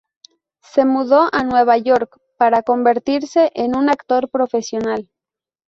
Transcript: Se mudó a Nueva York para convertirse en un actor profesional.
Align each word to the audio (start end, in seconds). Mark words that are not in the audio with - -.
Se 0.63 0.83
mudó 0.83 1.29
a 1.31 1.43
Nueva 1.43 1.77
York 1.77 2.19
para 2.39 2.63
convertirse 2.63 3.51
en 3.53 3.75
un 3.75 3.87
actor 3.87 4.31
profesional. 4.31 5.07